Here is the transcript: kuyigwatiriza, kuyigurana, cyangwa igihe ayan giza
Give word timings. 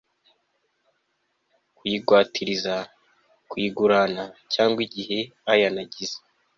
kuyigwatiriza, 1.77 2.75
kuyigurana, 3.49 4.23
cyangwa 4.53 4.79
igihe 4.87 5.19
ayan 5.51 5.77
giza 5.93 6.19